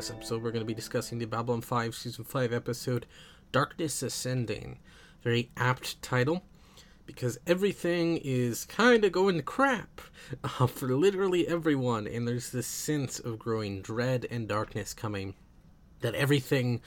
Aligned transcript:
this 0.00 0.10
episode, 0.10 0.42
we're 0.42 0.50
going 0.50 0.62
to 0.62 0.66
be 0.66 0.72
discussing 0.72 1.18
the 1.18 1.26
Babylon 1.26 1.60
5 1.60 1.94
Season 1.94 2.24
5 2.24 2.54
episode, 2.54 3.04
Darkness 3.52 4.02
Ascending. 4.02 4.78
Very 5.22 5.50
apt 5.58 6.00
title, 6.00 6.42
because 7.04 7.38
everything 7.46 8.16
is 8.24 8.64
kind 8.64 9.04
of 9.04 9.12
going 9.12 9.36
to 9.36 9.42
crap 9.42 10.00
uh, 10.42 10.66
for 10.66 10.96
literally 10.96 11.46
everyone, 11.46 12.06
and 12.06 12.26
there's 12.26 12.50
this 12.50 12.66
sense 12.66 13.18
of 13.18 13.38
growing 13.38 13.82
dread 13.82 14.26
and 14.30 14.48
darkness 14.48 14.94
coming. 14.94 15.34
That 16.00 16.14
everything 16.14 16.80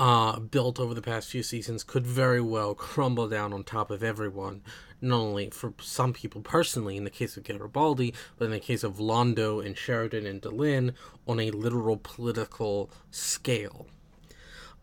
uh, 0.00 0.40
built 0.40 0.80
over 0.80 0.94
the 0.94 1.02
past 1.02 1.28
few 1.28 1.42
seasons 1.42 1.84
could 1.84 2.06
very 2.06 2.40
well 2.40 2.74
crumble 2.74 3.28
down 3.28 3.52
on 3.52 3.62
top 3.62 3.90
of 3.90 4.02
everyone. 4.02 4.62
Not 5.00 5.18
only 5.18 5.50
for 5.50 5.74
some 5.80 6.12
people 6.12 6.40
personally, 6.40 6.96
in 6.96 7.04
the 7.04 7.10
case 7.10 7.36
of 7.36 7.44
Garibaldi, 7.44 8.14
but 8.38 8.46
in 8.46 8.50
the 8.50 8.60
case 8.60 8.82
of 8.82 8.96
Londo 8.96 9.64
and 9.64 9.76
Sheridan 9.76 10.26
and 10.26 10.40
Delenn, 10.40 10.94
on 11.28 11.38
a 11.38 11.50
literal 11.50 11.96
political 11.96 12.90
scale. 13.10 13.86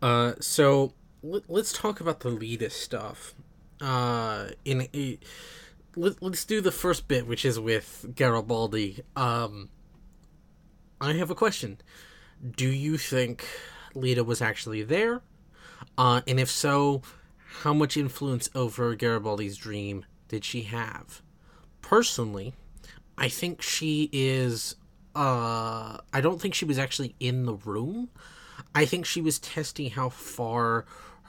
Uh, 0.00 0.34
so 0.40 0.92
let, 1.22 1.48
us 1.50 1.72
talk 1.72 2.00
about 2.00 2.20
the 2.20 2.30
Lyta 2.30 2.70
stuff. 2.70 3.34
Uh, 3.80 4.48
in 4.64 4.88
a, 4.94 5.18
let, 5.96 6.22
let's 6.22 6.44
do 6.44 6.60
the 6.60 6.72
first 6.72 7.08
bit, 7.08 7.26
which 7.26 7.44
is 7.44 7.58
with 7.58 8.06
Garibaldi. 8.14 9.02
Um, 9.16 9.68
I 11.00 11.12
have 11.14 11.30
a 11.30 11.34
question. 11.34 11.78
Do 12.56 12.68
you 12.68 12.96
think 12.96 13.44
Lyta 13.94 14.24
was 14.24 14.42
actually 14.42 14.82
there? 14.82 15.22
Uh, 15.98 16.22
and 16.26 16.40
if 16.40 16.50
so, 16.50 17.02
how 17.62 17.74
much 17.74 17.96
influence 17.96 18.48
over 18.54 18.96
Garibaldi's 18.96 19.56
dream 19.56 20.04
did 20.28 20.44
she 20.44 20.62
have? 20.62 21.22
Personally, 21.80 22.54
I 23.18 23.28
think 23.28 23.62
she 23.62 24.08
is. 24.12 24.76
Uh, 25.14 25.98
I 26.12 26.20
don't 26.20 26.40
think 26.40 26.54
she 26.54 26.64
was 26.64 26.78
actually 26.78 27.14
in 27.20 27.44
the 27.44 27.54
room. 27.54 28.08
I 28.74 28.86
think 28.86 29.04
she 29.04 29.20
was 29.20 29.38
testing 29.38 29.90
how 29.90 30.08
far 30.08 30.86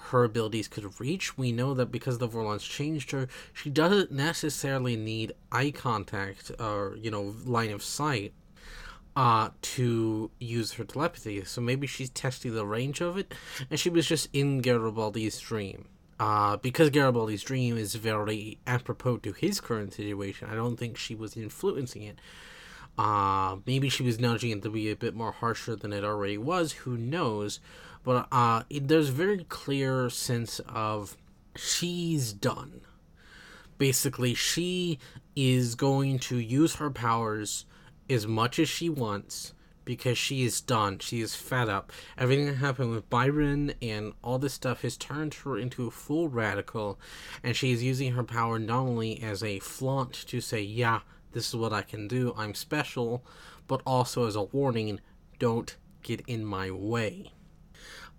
her 0.07 0.23
abilities 0.23 0.67
could 0.67 0.99
reach. 0.99 1.37
We 1.37 1.51
know 1.51 1.73
that 1.73 1.91
because 1.91 2.17
the 2.17 2.27
Vorlons 2.27 2.61
changed 2.61 3.11
her, 3.11 3.27
she 3.51 3.69
doesn't 3.69 4.11
necessarily 4.11 4.95
need 4.95 5.33
eye 5.51 5.71
contact 5.71 6.51
or, 6.59 6.95
you 6.99 7.11
know, 7.11 7.35
line 7.45 7.71
of 7.71 7.83
sight 7.83 8.33
uh, 9.15 9.49
to 9.61 10.31
use 10.39 10.73
her 10.73 10.83
telepathy. 10.83 11.43
So 11.45 11.61
maybe 11.61 11.87
she's 11.87 12.09
testing 12.09 12.53
the 12.53 12.65
range 12.65 13.01
of 13.01 13.17
it, 13.17 13.33
and 13.69 13.79
she 13.79 13.89
was 13.89 14.07
just 14.07 14.29
in 14.33 14.61
Garibaldi's 14.61 15.39
dream. 15.39 15.87
Uh, 16.19 16.57
because 16.57 16.89
Garibaldi's 16.89 17.43
dream 17.43 17.77
is 17.77 17.95
very 17.95 18.59
apropos 18.65 19.17
to 19.17 19.33
his 19.33 19.59
current 19.59 19.93
situation, 19.93 20.47
I 20.49 20.55
don't 20.55 20.77
think 20.77 20.97
she 20.97 21.15
was 21.15 21.35
influencing 21.35 22.03
it. 22.03 22.19
Uh, 22.97 23.57
maybe 23.65 23.89
she 23.89 24.03
was 24.03 24.19
nudging 24.19 24.51
it 24.51 24.61
to 24.61 24.69
be 24.69 24.91
a 24.91 24.95
bit 24.95 25.15
more 25.15 25.31
harsher 25.31 25.75
than 25.75 25.91
it 25.91 26.03
already 26.03 26.37
was. 26.37 26.73
Who 26.73 26.95
knows? 26.95 27.59
But 28.03 28.27
uh, 28.31 28.63
it, 28.69 28.87
there's 28.87 29.09
very 29.09 29.43
clear 29.45 30.09
sense 30.09 30.59
of 30.67 31.17
she's 31.55 32.33
done. 32.33 32.81
Basically, 33.77 34.35
she 34.35 34.99
is 35.35 35.73
going 35.73 36.19
to 36.19 36.37
use 36.37 36.75
her 36.75 36.91
powers 36.91 37.65
as 38.09 38.27
much 38.27 38.59
as 38.59 38.69
she 38.69 38.89
wants 38.89 39.53
because 39.85 40.17
she 40.17 40.43
is 40.43 40.61
done. 40.61 40.99
She 40.99 41.21
is 41.21 41.35
fed 41.35 41.69
up. 41.69 41.91
Everything 42.17 42.45
that 42.45 42.55
happened 42.55 42.91
with 42.91 43.09
Byron 43.09 43.73
and 43.81 44.13
all 44.23 44.39
this 44.39 44.53
stuff 44.53 44.81
has 44.81 44.97
turned 44.97 45.33
her 45.35 45.57
into 45.57 45.87
a 45.87 45.91
full 45.91 46.29
radical, 46.29 46.99
and 47.43 47.55
she 47.55 47.71
is 47.71 47.83
using 47.83 48.13
her 48.13 48.23
power 48.23 48.59
not 48.59 48.79
only 48.79 49.21
as 49.21 49.43
a 49.43 49.59
flaunt 49.59 50.13
to 50.27 50.41
say, 50.41 50.61
yeah, 50.61 51.01
this 51.33 51.49
is 51.49 51.55
what 51.55 51.73
I 51.73 51.81
can 51.81 52.07
do, 52.07 52.33
I'm 52.37 52.53
special, 52.53 53.25
but 53.67 53.81
also 53.85 54.27
as 54.27 54.35
a 54.35 54.43
warning, 54.43 54.99
don't 55.39 55.75
get 56.01 56.21
in 56.27 56.45
my 56.45 56.71
way. 56.71 57.31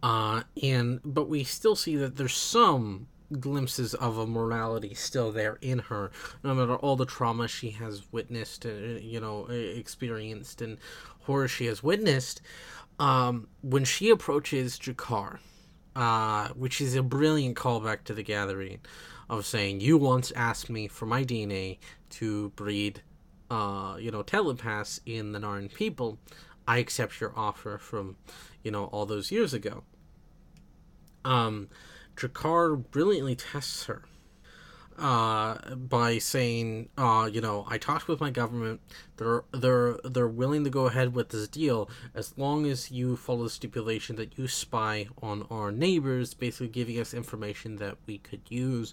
Uh, 0.03 0.43
and 0.63 1.01
but 1.05 1.29
we 1.29 1.45
still 1.45 1.77
see 1.77 1.97
that 1.97 2.17
there's 2.17 2.35
some 2.35 3.07
glimpses 3.41 3.95
of 3.95 4.19
a 4.19 4.27
morality 4.27 4.95
still 4.95 5.33
there 5.33 5.59
in 5.61 5.81
her, 5.81 6.11
no 6.43 6.55
matter 6.55 6.77
all 6.77 6.97
the 6.97 7.07
trauma 7.07 7.49
she 7.49 7.71
has 7.71 8.03
witnessed, 8.13 8.67
uh, 8.67 8.71
you 8.71 9.21
know, 9.21 9.47
experienced, 9.47 10.61
and 10.61 10.79
horror 11.21 11.49
she 11.49 11.67
has 11.67 11.83
witnessed. 11.83 12.41
Um, 12.99 13.49
when 13.61 13.85
she 13.85 14.11
approaches 14.11 14.79
G'Kar, 14.79 15.39
uh, 15.97 16.49
which 16.51 16.81
is 16.81 16.95
a 16.95 17.03
brilliant 17.03 17.57
callback 17.57 18.05
to 18.05 18.15
the 18.15 18.23
Gathering, 18.23 18.81
of 19.29 19.47
saying, 19.47 19.81
"You 19.81 19.97
once 19.97 20.31
asked 20.33 20.71
me 20.71 20.87
for 20.87 21.07
my 21.07 21.25
DNA 21.25 21.79
to 22.11 22.51
breed, 22.51 23.03
uh, 23.51 23.97
you 23.99 24.11
know, 24.11 24.23
telepaths 24.23 25.01
in 25.07 25.33
the 25.33 25.39
Narn 25.39 25.73
people. 25.73 26.19
I 26.67 26.79
accept 26.79 27.21
your 27.21 27.33
offer 27.37 27.79
from, 27.79 28.17
you 28.63 28.71
know, 28.71 28.85
all 28.87 29.07
those 29.07 29.31
years 29.31 29.55
ago." 29.55 29.85
Um, 31.25 31.69
G'Kar 32.17 32.91
brilliantly 32.91 33.37
tests 33.37 33.85
her 33.85 34.05
uh, 34.99 35.75
by 35.75 36.19
saying, 36.19 36.89
uh, 36.97 37.29
you 37.33 37.41
know, 37.41 37.67
I 37.69 37.79
talked 37.79 38.09
with 38.09 38.21
my 38.21 38.31
government. 38.31 38.81
They're 39.17 39.45
they're 39.53 39.97
they're 40.05 40.29
willing 40.29 40.65
to 40.65 40.71
go 40.71 40.87
ahead 40.87 41.15
with 41.15 41.31
this 41.31 41.49
deal 41.49 41.89
as 42.15 42.37
long 42.39 42.67
as 42.67 42.91
you 42.91 43.17
follow 43.17 43.45
the 43.45 43.51
stipulation 43.51 44.17
that 44.17 44.39
you 44.39 44.49
spy 44.49 45.09
on 45.23 45.47
our 45.51 45.73
neighbors, 45.73 46.35
basically 46.35 46.69
giving 46.69 46.99
us 46.99 47.15
information 47.15 47.77
that 47.77 47.97
we 48.07 48.19
could 48.19 48.43
use. 48.49 48.93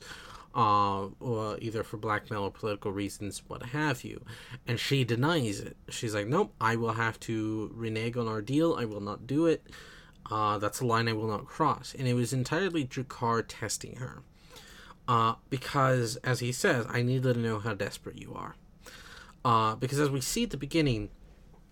Uh, 0.54 1.08
or 1.22 1.58
either 1.62 1.82
for 1.82 1.96
blackmail 1.96 2.44
or 2.44 2.52
political 2.52 2.92
reasons, 2.92 3.42
what 3.48 3.68
have 3.68 4.04
you. 4.04 4.22
And 4.68 4.78
she 4.78 5.06
denies 5.06 5.62
it. 5.62 5.78
She's 5.88 6.14
like, 6.14 6.28
nope, 6.28 6.54
I 6.60 6.76
will 6.76 6.92
have 6.92 7.18
to 7.22 7.72
renege 7.74 8.18
on 8.18 8.28
our 8.28 8.42
deal. 8.42 8.76
I 8.78 8.84
will 8.84 9.00
not 9.00 9.26
do 9.26 9.46
it. 9.46 9.66
Uh, 10.32 10.58
that's 10.58 10.80
a 10.80 10.86
line 10.86 11.10
I 11.10 11.14
will 11.14 11.28
not 11.28 11.46
cross. 11.46 11.94
And 11.98 12.08
it 12.08 12.14
was 12.14 12.32
entirely 12.32 12.86
G'Kar 12.86 13.44
testing 13.48 13.98
her. 13.98 14.24
Uh, 15.08 15.36
because, 15.50 16.16
as 16.18 16.40
he 16.40 16.52
says, 16.52 16.86
I 16.90 17.02
need 17.02 17.24
to 17.24 17.34
know 17.34 17.60
how 17.60 17.74
desperate 17.74 18.18
you 18.18 18.34
are. 18.34 18.56
Uh, 19.44 19.76
because 19.76 20.00
as 20.00 20.10
we 20.10 20.22
see 20.22 20.44
at 20.44 20.52
the 20.52 20.58
beginning, 20.58 21.10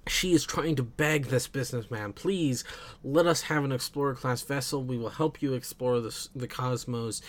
she 0.08 0.34
is 0.34 0.44
trying 0.44 0.75
to 0.75 0.84
beg 0.84 1.25
this 1.25 1.47
businessman, 1.47 2.14
please 2.14 2.64
let 3.03 3.28
us 3.28 3.44
have 3.44 3.64
an 3.64 3.72
explorer 3.72 4.16
class 4.16 4.42
vessel. 4.42 4.84
We 4.84 4.97
will 4.97 5.09
help 5.09 5.41
you 5.41 5.53
explore 5.53 6.00
the, 6.00 6.28
the 6.36 6.47
cosmos. 6.47 7.22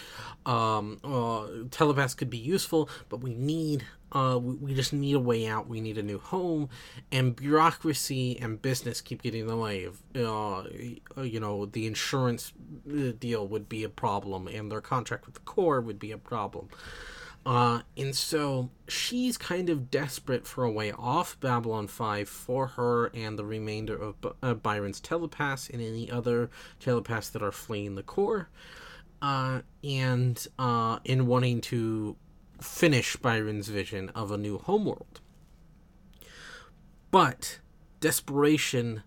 Um, 0.46 0.98
uh, 1.04 1.46
telepaths 1.70 2.14
could 2.14 2.30
be 2.30 2.38
useful, 2.38 2.88
but 3.08 3.20
we 3.20 3.34
need 3.34 3.84
uh, 4.12 4.38
we, 4.40 4.54
we 4.54 4.74
just 4.74 4.92
need 4.92 5.14
a 5.14 5.20
way 5.20 5.46
out. 5.46 5.68
We 5.68 5.80
need 5.80 5.98
a 5.98 6.02
new 6.02 6.18
home, 6.18 6.68
and 7.10 7.34
bureaucracy 7.34 8.38
and 8.40 8.60
business 8.60 9.00
keep 9.00 9.22
getting 9.22 9.42
in 9.42 9.46
the 9.46 9.56
way 9.56 9.84
of. 9.84 10.02
Uh, 10.14 10.64
you 11.22 11.40
know, 11.40 11.66
the 11.66 11.86
insurance 11.86 12.52
uh, 12.88 13.12
deal 13.18 13.46
would 13.46 13.68
be 13.68 13.84
a 13.84 13.88
problem, 13.88 14.48
and 14.48 14.70
their 14.70 14.80
contract 14.80 15.26
with 15.26 15.34
the 15.34 15.40
Corps 15.40 15.80
would 15.80 15.98
be 15.98 16.12
a 16.12 16.18
problem. 16.18 16.68
Uh, 17.44 17.80
and 17.96 18.14
so 18.14 18.68
she's 18.86 19.38
kind 19.38 19.70
of 19.70 19.90
desperate 19.90 20.46
for 20.46 20.64
a 20.64 20.70
way 20.70 20.92
off 20.92 21.40
Babylon 21.40 21.86
5 21.86 22.28
for 22.28 22.66
her 22.68 23.06
and 23.14 23.38
the 23.38 23.44
remainder 23.44 23.96
of 23.96 24.14
uh, 24.42 24.54
Byron's 24.54 25.00
telepaths 25.00 25.70
and 25.70 25.80
any 25.80 26.10
other 26.10 26.50
telepaths 26.80 27.30
that 27.30 27.42
are 27.42 27.52
fleeing 27.52 27.94
the 27.94 28.02
Corps. 28.02 28.48
Uh, 29.22 29.60
and 29.82 30.46
uh, 30.58 30.98
in 31.04 31.26
wanting 31.26 31.60
to 31.60 32.16
finish 32.60 33.16
Byron's 33.16 33.68
vision 33.68 34.10
of 34.10 34.30
a 34.30 34.38
new 34.38 34.58
homeworld. 34.58 35.20
But 37.10 37.58
desperation, 38.00 39.02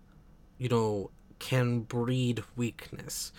you 0.58 0.68
know, 0.68 1.10
can 1.38 1.80
breed 1.80 2.42
weakness. 2.56 3.32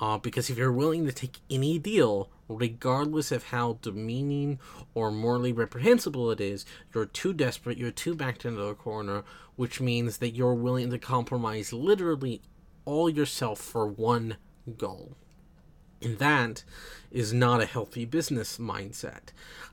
Uh, 0.00 0.16
because 0.16 0.48
if 0.48 0.56
you're 0.56 0.72
willing 0.72 1.04
to 1.04 1.12
take 1.12 1.40
any 1.50 1.78
deal, 1.78 2.30
regardless 2.48 3.30
of 3.30 3.44
how 3.44 3.78
demeaning 3.82 4.58
or 4.94 5.10
morally 5.10 5.52
reprehensible 5.52 6.30
it 6.30 6.40
is, 6.40 6.64
you're 6.94 7.06
too 7.06 7.32
desperate, 7.32 7.76
you're 7.76 7.90
too 7.90 8.14
backed 8.14 8.44
into 8.44 8.62
a 8.62 8.74
corner, 8.74 9.24
which 9.56 9.80
means 9.80 10.18
that 10.18 10.30
you're 10.30 10.54
willing 10.54 10.90
to 10.90 10.98
compromise 10.98 11.72
literally 11.72 12.40
all 12.84 13.10
yourself 13.10 13.60
for 13.60 13.86
one 13.86 14.36
goal. 14.78 15.16
And 16.02 16.18
that 16.18 16.64
is 17.10 17.32
not 17.32 17.60
a 17.60 17.66
healthy 17.66 18.04
business 18.04 18.58
mindset. 18.58 19.32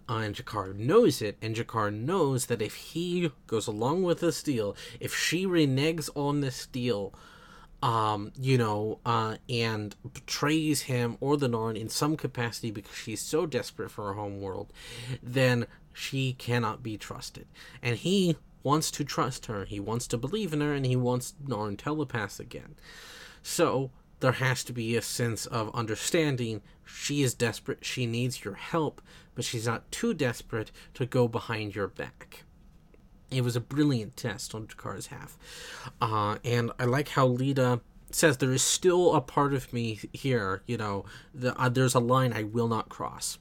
Uh, 0.09 0.17
and 0.17 0.35
G'Kar 0.35 0.75
knows 0.75 1.21
it, 1.21 1.37
and 1.41 1.55
G'Kar 1.55 1.93
knows 1.93 2.45
that 2.47 2.61
if 2.61 2.75
he 2.75 3.31
goes 3.45 3.67
along 3.67 4.03
with 4.03 4.21
this 4.21 4.41
deal, 4.41 4.75
if 4.99 5.15
she 5.15 5.45
reneges 5.45 6.09
on 6.15 6.41
this 6.41 6.65
deal, 6.65 7.13
um, 7.83 8.31
you 8.39 8.57
know, 8.57 8.99
uh, 9.05 9.37
and 9.49 9.95
betrays 10.13 10.83
him 10.83 11.17
or 11.19 11.37
the 11.37 11.47
Narn 11.47 11.79
in 11.79 11.89
some 11.89 12.17
capacity 12.17 12.71
because 12.71 12.95
she's 12.95 13.21
so 13.21 13.45
desperate 13.45 13.91
for 13.91 14.05
her 14.05 14.13
home 14.13 14.41
world, 14.41 14.71
then 15.21 15.67
she 15.93 16.33
cannot 16.33 16.81
be 16.81 16.97
trusted. 16.97 17.47
And 17.81 17.97
he 17.97 18.37
wants 18.63 18.91
to 18.91 19.03
trust 19.03 19.45
her, 19.45 19.65
he 19.65 19.79
wants 19.79 20.07
to 20.07 20.17
believe 20.17 20.53
in 20.53 20.61
her, 20.61 20.73
and 20.73 20.85
he 20.85 20.95
wants 20.95 21.35
Narn 21.45 21.77
telepaths 21.77 22.39
again. 22.39 22.75
So 23.43 23.91
there 24.19 24.33
has 24.33 24.63
to 24.65 24.73
be 24.73 24.95
a 24.95 25.01
sense 25.01 25.45
of 25.45 25.73
understanding. 25.75 26.61
She 26.85 27.21
is 27.21 27.33
desperate, 27.33 27.85
she 27.85 28.05
needs 28.05 28.43
your 28.43 28.55
help, 28.55 29.01
but 29.35 29.45
she's 29.45 29.67
not 29.67 29.91
too 29.91 30.13
desperate 30.13 30.71
to 30.95 31.05
go 31.05 31.27
behind 31.27 31.75
your 31.75 31.87
back. 31.87 32.43
It 33.29 33.43
was 33.43 33.55
a 33.55 33.61
brilliant 33.61 34.15
test 34.15 34.55
on 34.55 34.67
G'Kar's 34.67 35.07
half. 35.07 35.37
Uh, 36.01 36.37
and 36.43 36.71
I 36.79 36.85
like 36.85 37.09
how 37.09 37.27
Lyta 37.27 37.81
says 38.09 38.37
there 38.37 38.53
is 38.53 38.63
still 38.63 39.15
a 39.15 39.21
part 39.21 39.53
of 39.53 39.73
me 39.73 39.99
here, 40.13 40.61
you 40.65 40.77
know, 40.77 41.05
the, 41.33 41.59
uh, 41.59 41.69
there's 41.69 41.93
a 41.95 41.99
line 41.99 42.31
I 42.33 42.43
will 42.43 42.67
not 42.67 42.89
cross. 42.89 43.37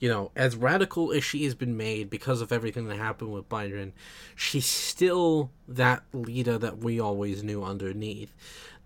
You 0.00 0.08
know, 0.08 0.30
as 0.34 0.56
radical 0.56 1.12
as 1.12 1.22
she 1.22 1.44
has 1.44 1.54
been 1.54 1.76
made 1.76 2.10
because 2.10 2.40
of 2.40 2.50
everything 2.50 2.86
that 2.86 2.96
happened 2.96 3.32
with 3.32 3.48
Byron, 3.48 3.92
she's 4.34 4.66
still 4.66 5.50
that 5.68 6.02
leader 6.12 6.58
that 6.58 6.78
we 6.78 6.98
always 6.98 7.44
knew 7.44 7.62
underneath. 7.62 8.34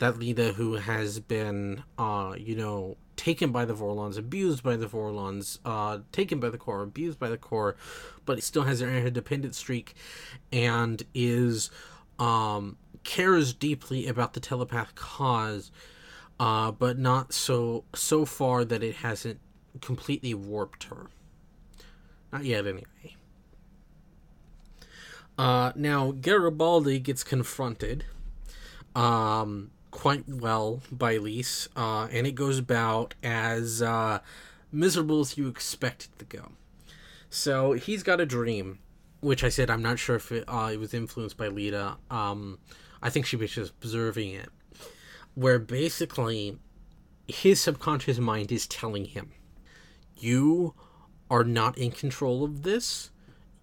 That 0.01 0.19
leader 0.19 0.53
who 0.53 0.75
has 0.75 1.21
been, 1.21 1.85
uh, 1.97 2.35
you 2.37 2.57
know, 2.57 2.97
taken 3.17 3.53
by 3.53 3.65
the 3.65 3.75
Vorlons, 3.75 4.19
abused 4.19 4.63
by 4.63 4.77
the 4.77 4.87
Vorlons, 4.87 5.59
uh, 5.65 5.99
taken 6.13 6.41
by 6.41 6.51
the 6.51 6.59
Corps, 6.59 6.83
abused 6.83 7.19
by 7.19 7.29
the 7.29 7.39
Corps, 7.39 7.77
but 8.25 8.43
still 8.43 8.65
has 8.65 8.81
an 8.81 8.89
interdependent 8.89 9.55
streak 9.55 9.95
and 10.53 11.03
is 11.15 11.71
um, 12.19 12.77
cares 13.05 13.53
deeply 13.53 14.07
about 14.07 14.33
the 14.33 14.41
telepath 14.41 14.95
cause, 14.95 15.71
uh, 16.41 16.73
but 16.73 16.99
not 16.99 17.33
so 17.33 17.85
so 17.95 18.25
far 18.25 18.65
that 18.65 18.83
it 18.83 18.97
hasn't 18.97 19.39
completely 19.81 20.35
warped 20.35 20.85
her. 20.85 21.07
Not 22.33 22.45
yet, 22.45 22.67
anyway. 22.67 23.17
Uh, 25.37 25.73
now 25.75 26.13
Garibaldi 26.13 27.01
gets 27.01 27.25
confronted, 27.25 28.05
um, 28.95 29.71
quite 29.91 30.29
well 30.29 30.81
by 30.93 31.17
Lise, 31.17 31.69
uh, 31.77 32.07
and 32.13 32.27
it 32.27 32.33
goes 32.37 32.59
about 32.59 33.15
as 33.23 33.83
uh, 33.83 34.21
miserable 34.71 35.21
as 35.21 35.37
you 35.37 35.49
expect 35.49 36.05
it 36.05 36.19
to 36.19 36.37
go. 36.37 36.53
So 37.31 37.73
he's 37.73 38.05
got 38.05 38.21
a 38.21 38.27
dream, 38.27 38.79
which 39.21 39.43
I 39.43 39.49
said 39.49 39.71
I'm 39.71 39.83
not 39.83 39.99
sure 39.99 40.17
if 40.17 40.31
it, 40.31 40.45
uh, 40.47 40.71
it 40.73 40.79
was 40.79 40.95
influenced 40.95 41.37
by 41.37 41.49
Lyta. 41.49 41.97
Um, 42.11 42.59
I 43.03 43.11
think 43.11 43.27
she 43.27 43.37
was 43.37 43.51
just 43.51 43.73
observing 43.83 44.35
it, 44.35 44.51
where 45.35 45.59
basically 45.59 46.59
his 47.27 47.61
subconscious 47.61 48.19
mind 48.19 48.53
is 48.53 48.69
telling 48.69 49.07
him, 49.07 49.33
"You 50.17 50.75
are 51.31 51.45
not 51.45 51.77
in 51.79 51.91
control 51.91 52.45
of 52.45 52.63
this. 52.63 53.11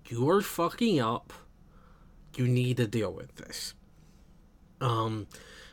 You 0.08 0.30
are 0.30 0.42
fucking 0.42 1.00
up. 1.00 1.34
You 2.36 2.48
need 2.48 2.78
to 2.78 2.88
deal 2.88 3.12
with 3.12 3.36
this." 3.36 3.74
Um, 4.80 5.28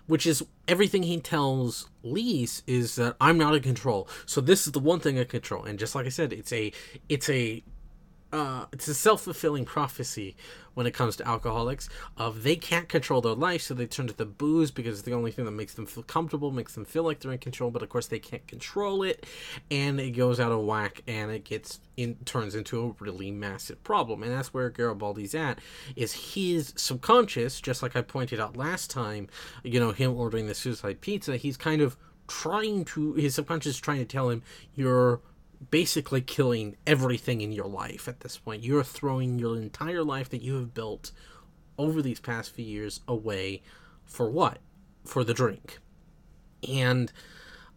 which 0.06 0.26
is 0.26 0.44
everything 0.66 1.04
he 1.04 1.20
tells 1.20 1.88
Lise 2.02 2.62
is 2.66 2.96
that 2.96 3.16
I'm 3.20 3.38
not 3.38 3.54
in 3.54 3.62
control. 3.62 4.08
So 4.26 4.40
this 4.40 4.66
is 4.66 4.72
the 4.72 4.80
one 4.80 5.00
thing 5.00 5.18
I 5.18 5.24
control. 5.24 5.64
And 5.64 5.78
just 5.78 5.94
like 5.94 6.06
I 6.06 6.10
said, 6.10 6.32
it's 6.32 6.52
a 6.52 6.72
it's 7.08 7.28
a 7.28 7.62
uh, 8.32 8.66
it's 8.72 8.88
a 8.88 8.94
self-fulfilling 8.94 9.64
prophecy 9.64 10.36
when 10.74 10.86
it 10.86 10.92
comes 10.92 11.16
to 11.16 11.26
alcoholics 11.26 11.88
of 12.16 12.42
they 12.42 12.54
can't 12.54 12.88
control 12.88 13.20
their 13.20 13.34
life 13.34 13.62
so 13.62 13.74
they 13.74 13.86
turn 13.86 14.06
to 14.06 14.16
the 14.16 14.26
booze 14.26 14.70
because 14.70 14.98
it's 14.98 15.06
the 15.06 15.14
only 15.14 15.30
thing 15.30 15.44
that 15.44 15.50
makes 15.50 15.74
them 15.74 15.86
feel 15.86 16.02
comfortable 16.02 16.50
makes 16.50 16.74
them 16.74 16.84
feel 16.84 17.02
like 17.02 17.20
they're 17.20 17.32
in 17.32 17.38
control 17.38 17.70
but 17.70 17.82
of 17.82 17.88
course 17.88 18.06
they 18.06 18.18
can't 18.18 18.46
control 18.46 19.02
it 19.02 19.26
and 19.70 19.98
it 19.98 20.10
goes 20.10 20.38
out 20.38 20.52
of 20.52 20.60
whack 20.64 21.02
and 21.08 21.30
it 21.30 21.44
gets 21.44 21.80
in 21.96 22.14
turns 22.24 22.54
into 22.54 22.80
a 22.80 23.02
really 23.02 23.30
massive 23.30 23.82
problem 23.82 24.22
and 24.22 24.30
that's 24.30 24.54
where 24.54 24.70
garibaldi's 24.70 25.34
at 25.34 25.58
is 25.96 26.34
his 26.34 26.72
subconscious 26.76 27.60
just 27.60 27.82
like 27.82 27.96
i 27.96 28.02
pointed 28.02 28.38
out 28.38 28.56
last 28.56 28.90
time 28.90 29.26
you 29.64 29.80
know 29.80 29.90
him 29.90 30.14
ordering 30.14 30.46
the 30.46 30.54
suicide 30.54 31.00
pizza 31.00 31.36
he's 31.36 31.56
kind 31.56 31.80
of 31.80 31.96
trying 32.28 32.84
to 32.84 33.14
his 33.14 33.34
subconscious 33.34 33.74
is 33.74 33.80
trying 33.80 33.98
to 33.98 34.04
tell 34.04 34.28
him 34.28 34.42
you're 34.76 35.20
basically 35.70 36.20
killing 36.20 36.76
everything 36.86 37.40
in 37.40 37.52
your 37.52 37.66
life 37.66 38.08
at 38.08 38.20
this 38.20 38.38
point. 38.38 38.62
You're 38.62 38.84
throwing 38.84 39.38
your 39.38 39.56
entire 39.56 40.04
life 40.04 40.28
that 40.30 40.42
you 40.42 40.54
have 40.54 40.74
built 40.74 41.10
over 41.76 42.02
these 42.02 42.20
past 42.20 42.50
few 42.50 42.64
years 42.64 43.00
away 43.06 43.62
for 44.04 44.30
what? 44.30 44.58
For 45.04 45.24
the 45.24 45.34
drink. 45.34 45.78
And 46.68 47.12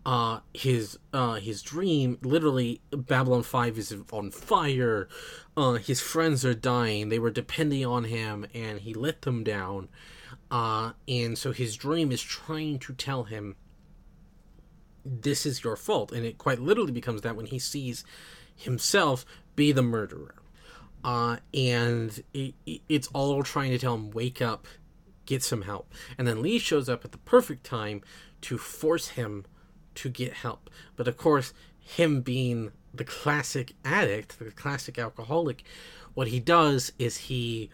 uh 0.04 0.40
his 0.52 0.98
uh 1.14 1.36
his 1.36 1.62
dream 1.62 2.18
literally 2.24 2.82
Babylon 2.92 3.44
5 3.44 3.78
is 3.78 3.96
on 4.12 4.32
fire. 4.32 5.08
Uh 5.56 5.74
his 5.74 6.02
friends 6.02 6.44
are 6.44 6.56
dying. 6.56 7.10
They 7.10 7.20
were 7.20 7.30
depending 7.30 7.86
on 7.86 8.06
him 8.06 8.48
and 8.54 8.80
he 8.80 8.94
let 8.96 9.22
them 9.22 9.44
down. 9.44 9.90
Uh 10.50 10.94
and 11.08 11.38
so 11.38 11.52
his 11.52 11.76
dream 11.76 12.12
is 12.12 12.22
trying 12.22 12.80
to 12.80 12.94
tell 12.94 13.26
him 13.26 13.56
this 15.06 15.46
is 15.46 15.64
your 15.64 15.76
fault. 15.76 16.12
And 16.12 16.26
it 16.26 16.38
quite 16.38 16.60
literally 16.60 16.92
becomes 16.92 17.22
that 17.22 17.36
when 17.36 17.48
he 17.48 17.60
sees 17.60 18.04
himself 18.56 19.26
be 19.56 19.72
the 19.72 19.82
murderer. 19.82 20.36
Uh, 21.04 21.38
and 21.54 22.24
it, 22.34 22.54
it's 22.88 23.08
all 23.14 23.42
trying 23.44 23.72
to 23.72 23.80
tell 23.80 23.96
him, 23.96 24.12
wake 24.12 24.42
up, 24.42 24.68
get 25.26 25.44
some 25.44 25.64
help. 25.64 25.92
And 26.18 26.28
then 26.28 26.42
Lee 26.42 26.60
shows 26.60 26.90
up 26.90 27.04
at 27.04 27.12
the 27.12 27.18
perfect 27.20 27.64
time 27.64 28.02
to 28.42 28.58
force 28.58 29.10
him 29.10 29.46
to 29.96 30.10
get 30.10 30.34
help. 30.34 30.70
But 30.96 31.08
of 31.08 31.18
course, 31.18 31.54
him 31.80 32.22
being 32.22 32.72
the 32.94 33.04
classic 33.04 33.74
addict, 33.84 34.40
the 34.40 34.52
classic 34.52 35.00
alcoholic, 35.00 35.64
what 36.14 36.28
he 36.28 36.40
does 36.40 36.92
is 37.00 37.18
he 37.18 37.70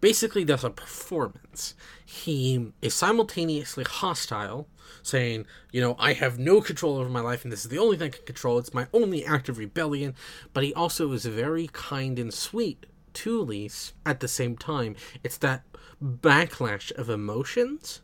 basically 0.00 0.44
does 0.44 0.64
a 0.64 0.70
performance. 0.70 1.74
He 2.04 2.72
is 2.82 2.94
simultaneously 2.94 3.84
hostile 3.84 4.68
saying, 5.02 5.46
you 5.72 5.80
know, 5.80 5.96
I 5.98 6.12
have 6.14 6.38
no 6.38 6.60
control 6.60 6.96
over 6.96 7.08
my 7.08 7.20
life 7.20 7.44
and 7.44 7.52
this 7.52 7.64
is 7.64 7.70
the 7.70 7.78
only 7.78 7.96
thing 7.96 8.08
I 8.08 8.16
can 8.16 8.26
control. 8.26 8.58
It's 8.58 8.74
my 8.74 8.86
only 8.92 9.24
act 9.24 9.48
of 9.48 9.58
rebellion. 9.58 10.14
But 10.52 10.64
he 10.64 10.74
also 10.74 11.12
is 11.12 11.24
very 11.26 11.68
kind 11.72 12.18
and 12.18 12.32
sweet 12.32 12.86
to 13.14 13.42
Lise 13.42 13.92
at 14.06 14.20
the 14.20 14.28
same 14.28 14.56
time. 14.56 14.96
It's 15.22 15.38
that 15.38 15.62
backlash 16.02 16.92
of 16.92 17.10
emotions 17.10 18.02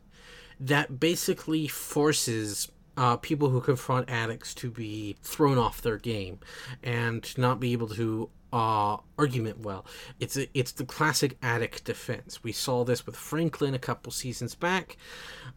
that 0.58 0.98
basically 0.98 1.68
forces 1.68 2.70
uh, 2.96 3.16
people 3.16 3.50
who 3.50 3.60
confront 3.60 4.08
addicts 4.08 4.54
to 4.54 4.70
be 4.70 5.16
thrown 5.22 5.58
off 5.58 5.82
their 5.82 5.98
game 5.98 6.38
and 6.82 7.36
not 7.36 7.60
be 7.60 7.72
able 7.72 7.88
to 7.88 8.30
uh, 8.56 8.96
argument 9.18 9.60
well. 9.60 9.84
It's 10.18 10.34
a, 10.38 10.48
it's 10.58 10.72
the 10.72 10.86
classic 10.86 11.36
attic 11.42 11.84
defense. 11.84 12.42
We 12.42 12.52
saw 12.52 12.84
this 12.84 13.04
with 13.04 13.14
Franklin 13.14 13.74
a 13.74 13.78
couple 13.78 14.10
seasons 14.10 14.54
back. 14.54 14.96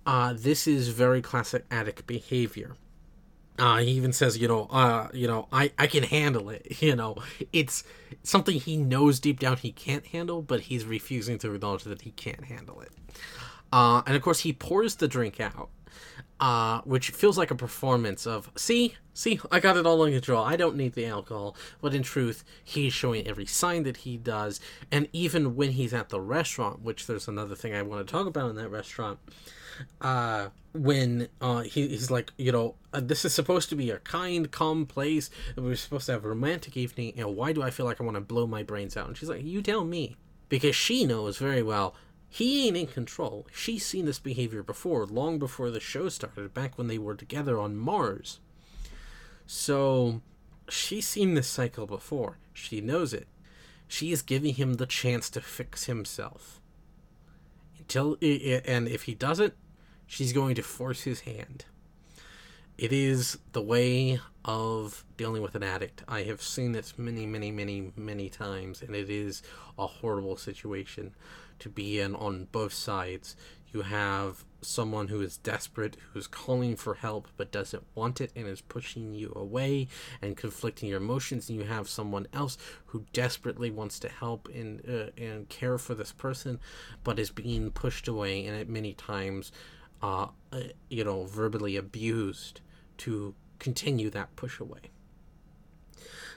Uh, 0.05 0.33
this 0.35 0.67
is 0.67 0.89
very 0.89 1.21
classic 1.21 1.63
attic 1.71 2.05
behavior. 2.05 2.75
Uh, 3.57 3.77
he 3.77 3.91
even 3.91 4.11
says, 4.11 4.37
you 4.37 4.49
know, 4.49 4.67
uh, 4.69 5.07
you 5.13 5.27
know, 5.27 5.47
I, 5.51 5.71
I 5.79 5.87
can 5.87 6.03
handle 6.03 6.49
it. 6.49 6.67
You 6.81 6.95
know, 6.95 7.17
it's 7.53 7.83
something 8.23 8.55
he 8.59 8.75
knows 8.75 9.19
deep 9.19 9.39
down 9.39 9.57
he 9.57 9.71
can't 9.71 10.07
handle, 10.07 10.41
but 10.41 10.61
he's 10.61 10.83
refusing 10.83 11.37
to 11.39 11.53
acknowledge 11.53 11.83
that 11.83 12.01
he 12.01 12.11
can't 12.11 12.45
handle 12.45 12.81
it. 12.81 12.89
Uh, 13.71 14.01
and 14.07 14.15
of 14.15 14.21
course, 14.21 14.41
he 14.41 14.51
pours 14.51 14.95
the 14.95 15.07
drink 15.07 15.39
out 15.39 15.69
uh, 16.39 16.81
which 16.81 17.09
feels 17.11 17.37
like 17.37 17.51
a 17.51 17.55
performance 17.55 18.25
of 18.25 18.49
see 18.55 18.95
see 19.13 19.39
i 19.51 19.59
got 19.59 19.75
it 19.75 19.85
all 19.85 20.01
under 20.01 20.15
control 20.15 20.43
i 20.43 20.55
don't 20.55 20.75
need 20.75 20.93
the 20.93 21.05
alcohol 21.05 21.55
but 21.81 21.93
in 21.93 22.01
truth 22.01 22.43
he's 22.63 22.93
showing 22.93 23.27
every 23.27 23.45
sign 23.45 23.83
that 23.83 23.97
he 23.97 24.17
does 24.17 24.59
and 24.91 25.07
even 25.11 25.55
when 25.55 25.71
he's 25.71 25.93
at 25.93 26.09
the 26.09 26.21
restaurant 26.21 26.81
which 26.81 27.07
there's 27.07 27.27
another 27.27 27.55
thing 27.55 27.73
i 27.73 27.81
want 27.81 28.05
to 28.05 28.11
talk 28.11 28.27
about 28.27 28.49
in 28.49 28.55
that 28.55 28.69
restaurant 28.69 29.19
uh, 30.01 30.49
when 30.73 31.27
uh, 31.41 31.61
he, 31.61 31.87
he's 31.87 32.11
like, 32.11 32.31
you 32.37 32.51
know, 32.51 32.75
uh, 32.93 32.99
this 33.01 33.25
is 33.25 33.33
supposed 33.33 33.69
to 33.69 33.75
be 33.75 33.89
a 33.89 33.99
kind, 33.99 34.51
calm 34.51 34.85
place. 34.85 35.29
We're 35.55 35.75
supposed 35.75 36.05
to 36.07 36.13
have 36.13 36.25
a 36.25 36.29
romantic 36.29 36.77
evening. 36.77 37.13
You 37.15 37.23
know, 37.23 37.29
why 37.29 37.53
do 37.53 37.61
I 37.61 37.69
feel 37.69 37.85
like 37.85 37.99
I 37.99 38.03
want 38.03 38.15
to 38.15 38.21
blow 38.21 38.47
my 38.47 38.63
brains 38.63 38.97
out? 38.97 39.07
And 39.07 39.17
she's 39.17 39.29
like, 39.29 39.43
you 39.43 39.61
tell 39.61 39.83
me. 39.83 40.15
Because 40.47 40.75
she 40.75 41.05
knows 41.05 41.37
very 41.37 41.61
well 41.61 41.93
he 42.29 42.67
ain't 42.67 42.77
in 42.77 42.87
control. 42.87 43.47
She's 43.51 43.85
seen 43.85 44.05
this 44.05 44.19
behavior 44.19 44.61
before, 44.61 45.05
long 45.05 45.39
before 45.39 45.71
the 45.71 45.79
show 45.79 46.09
started, 46.09 46.53
back 46.53 46.77
when 46.77 46.87
they 46.87 46.99
were 46.99 47.15
together 47.15 47.59
on 47.59 47.75
Mars. 47.75 48.39
So, 49.47 50.21
she's 50.69 51.07
seen 51.07 51.33
this 51.33 51.47
cycle 51.47 51.87
before. 51.87 52.37
She 52.53 52.81
knows 52.81 53.13
it. 53.13 53.27
She 53.87 54.11
is 54.11 54.21
giving 54.21 54.53
him 54.53 54.75
the 54.75 54.85
chance 54.85 55.31
to 55.31 55.41
fix 55.41 55.85
himself. 55.85 56.61
Until, 57.79 58.17
and 58.21 58.87
if 58.87 59.03
he 59.03 59.15
doesn't, 59.15 59.55
she's 60.05 60.31
going 60.31 60.53
to 60.55 60.61
force 60.61 61.01
his 61.01 61.21
hand. 61.21 61.65
It 62.77 62.93
is 62.93 63.39
the 63.51 63.61
way 63.61 64.19
of 64.45 65.03
dealing 65.17 65.41
with 65.41 65.55
an 65.55 65.63
addict. 65.63 66.03
I 66.07 66.21
have 66.23 66.43
seen 66.43 66.73
this 66.73 66.97
many, 66.97 67.25
many, 67.25 67.51
many, 67.51 67.91
many 67.95 68.29
times, 68.29 68.83
and 68.83 68.95
it 68.95 69.09
is 69.09 69.41
a 69.79 69.87
horrible 69.87 70.37
situation 70.37 71.15
to 71.59 71.69
be 71.69 71.99
in 71.99 72.15
on 72.15 72.47
both 72.51 72.73
sides. 72.73 73.35
You 73.71 73.81
have 73.81 74.45
someone 74.61 75.09
who 75.09 75.21
is 75.21 75.37
desperate, 75.37 75.95
who's 76.11 76.27
calling 76.27 76.75
for 76.75 76.95
help 76.95 77.27
but 77.37 77.51
doesn't 77.51 77.85
want 77.95 78.19
it 78.19 78.31
and 78.35 78.47
is 78.47 78.61
pushing 78.61 79.13
you 79.13 79.31
away 79.35 79.87
and 80.21 80.35
conflicting 80.35 80.89
your 80.89 80.97
emotions, 80.97 81.49
and 81.49 81.59
you 81.59 81.65
have 81.65 81.87
someone 81.87 82.27
else 82.33 82.57
who 82.87 83.05
desperately 83.13 83.69
wants 83.69 83.99
to 83.99 84.09
help 84.09 84.49
and 84.53 84.81
uh, 84.89 85.11
and 85.21 85.47
care 85.49 85.77
for 85.77 85.93
this 85.93 86.11
person, 86.11 86.59
but 87.03 87.19
is 87.19 87.29
being 87.29 87.71
pushed 87.71 88.07
away 88.07 88.45
and 88.45 88.57
at 88.57 88.67
many 88.67 88.93
times, 88.93 89.51
uh, 90.01 90.27
uh, 90.51 90.59
you 90.89 91.03
know, 91.03 91.25
verbally 91.25 91.75
abused 91.75 92.61
to 92.97 93.35
continue 93.59 94.09
that 94.09 94.35
push 94.35 94.59
away. 94.59 94.91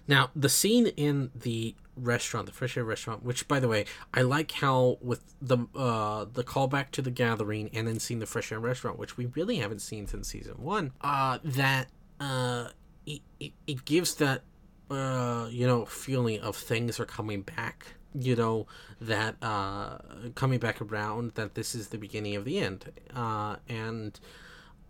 Now, 0.08 0.30
the 0.34 0.48
scene 0.48 0.88
in 0.88 1.30
the 1.34 1.74
restaurant, 1.96 2.46
the 2.46 2.52
fresh 2.52 2.76
air 2.76 2.84
restaurant, 2.84 3.22
which 3.22 3.46
by 3.46 3.60
the 3.60 3.68
way, 3.68 3.84
I 4.14 4.22
like 4.22 4.52
how 4.52 4.98
with 5.00 5.34
the 5.40 5.58
uh 5.76 6.26
the 6.32 6.44
callback 6.44 6.90
to 6.92 7.02
the 7.02 7.10
gathering 7.10 7.70
and 7.72 7.86
then 7.86 7.98
seeing 8.00 8.20
the 8.20 8.26
fresh 8.26 8.50
air 8.52 8.60
restaurant, 8.60 8.98
which 8.98 9.16
we 9.16 9.26
really 9.26 9.56
haven't 9.56 9.80
seen 9.80 10.06
since 10.06 10.28
season 10.28 10.62
one, 10.62 10.92
uh 11.00 11.38
that 11.44 11.88
uh 12.20 12.68
it, 13.06 13.20
it, 13.40 13.52
it 13.66 13.84
gives 13.84 14.14
that 14.16 14.42
uh 14.90 15.48
you 15.50 15.66
know 15.66 15.84
feeling 15.84 16.40
of 16.40 16.56
things 16.56 16.98
are 17.00 17.04
coming 17.06 17.42
back 17.42 17.94
you 18.14 18.36
know 18.36 18.66
that 19.00 19.36
uh 19.42 19.98
coming 20.34 20.58
back 20.58 20.80
around 20.82 21.32
that 21.32 21.54
this 21.54 21.74
is 21.74 21.88
the 21.88 21.98
beginning 21.98 22.36
of 22.36 22.44
the 22.44 22.58
end. 22.58 22.90
Uh 23.14 23.56
and 23.68 24.18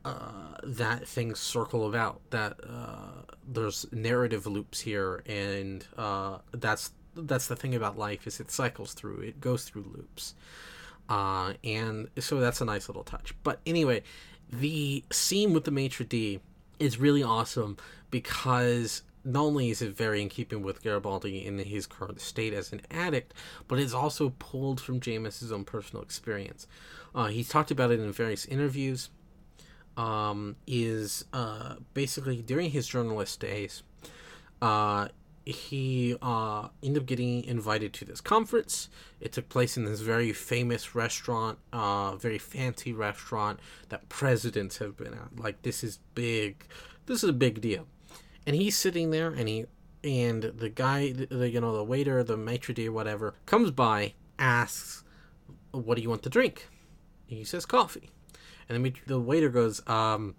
uh, 0.04 0.56
that 0.64 1.06
things 1.06 1.38
circle 1.38 1.88
about 1.88 2.20
that 2.30 2.58
uh, 2.68 3.22
there's 3.46 3.86
narrative 3.92 4.46
loops 4.46 4.80
here 4.80 5.22
and 5.26 5.86
uh, 5.96 6.38
that's 6.52 6.92
that's 7.14 7.46
the 7.46 7.56
thing 7.56 7.74
about 7.74 7.98
life 7.98 8.26
is 8.26 8.40
it 8.40 8.50
cycles 8.50 8.94
through 8.94 9.20
it 9.20 9.40
goes 9.40 9.64
through 9.64 9.84
loops. 9.94 10.34
Uh, 11.08 11.54
and 11.62 12.08
so 12.18 12.40
that's 12.40 12.60
a 12.60 12.64
nice 12.64 12.88
little 12.88 13.04
touch. 13.04 13.34
But 13.42 13.60
anyway 13.66 14.02
the 14.50 15.04
scene 15.10 15.52
with 15.52 15.64
the 15.64 15.70
maitre 15.70 16.04
d 16.04 16.40
is 16.78 16.98
really 16.98 17.22
awesome 17.22 17.76
because 18.10 19.02
not 19.24 19.42
only 19.42 19.70
is 19.70 19.82
it 19.82 19.96
very 19.96 20.20
in 20.20 20.28
keeping 20.28 20.62
with 20.62 20.82
Garibaldi 20.82 21.46
in 21.46 21.58
his 21.58 21.86
current 21.86 22.20
state 22.20 22.52
as 22.52 22.72
an 22.72 22.80
addict, 22.90 23.34
but 23.68 23.78
it's 23.78 23.94
also 23.94 24.34
pulled 24.40 24.80
from 24.80 25.00
JMS's 25.00 25.52
own 25.52 25.64
personal 25.64 26.02
experience. 26.02 26.66
Uh, 27.14 27.26
he's 27.26 27.48
talked 27.48 27.70
about 27.70 27.92
it 27.92 28.00
in 28.00 28.12
various 28.12 28.44
interviews 28.46 29.10
um, 29.96 30.56
is 30.66 31.24
uh, 31.32 31.76
basically 31.94 32.42
during 32.42 32.70
his 32.70 32.86
journalist 32.86 33.40
days, 33.40 33.82
uh, 34.60 35.08
he 35.44 36.16
uh, 36.22 36.68
ended 36.82 37.02
up 37.02 37.06
getting 37.06 37.44
invited 37.44 37.92
to 37.94 38.04
this 38.04 38.20
conference. 38.20 38.88
It 39.20 39.32
took 39.32 39.48
place 39.48 39.76
in 39.76 39.84
this 39.84 40.00
very 40.00 40.32
famous 40.32 40.94
restaurant, 40.94 41.58
uh, 41.72 42.16
very 42.16 42.38
fancy 42.38 42.92
restaurant 42.92 43.58
that 43.88 44.08
presidents 44.08 44.78
have 44.78 44.96
been 44.96 45.14
at. 45.14 45.38
Like 45.38 45.62
this 45.62 45.82
is 45.82 45.98
big. 46.14 46.64
This 47.06 47.24
is 47.24 47.30
a 47.30 47.34
big 47.34 47.60
deal. 47.60 47.86
And 48.46 48.56
he's 48.56 48.76
sitting 48.76 49.10
there, 49.10 49.28
and 49.28 49.48
he 49.48 49.66
and 50.04 50.42
the 50.42 50.68
guy, 50.68 51.12
the, 51.12 51.48
you 51.48 51.60
know, 51.60 51.76
the 51.76 51.84
waiter, 51.84 52.24
the 52.24 52.36
maitre 52.36 52.74
d' 52.74 52.88
whatever, 52.88 53.34
comes 53.46 53.70
by, 53.70 54.14
asks, 54.38 55.04
"What 55.70 55.96
do 55.96 56.02
you 56.02 56.08
want 56.08 56.22
to 56.24 56.30
drink?" 56.30 56.68
he 57.26 57.44
says, 57.44 57.66
"Coffee." 57.66 58.10
And 58.72 58.84
then 58.84 58.94
the 59.06 59.20
waiter 59.20 59.48
goes, 59.48 59.86
um, 59.88 60.34